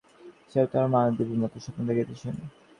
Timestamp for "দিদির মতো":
1.17-1.57